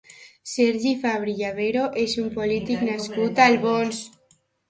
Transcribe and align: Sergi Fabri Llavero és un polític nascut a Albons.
Sergi 0.51 0.93
Fabri 1.03 1.35
Llavero 1.41 1.83
és 2.05 2.17
un 2.23 2.31
polític 2.39 2.83
nascut 2.89 3.43
a 3.43 3.47
Albons. 3.53 4.01